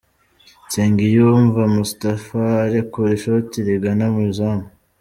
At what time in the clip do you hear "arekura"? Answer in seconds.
2.65-3.09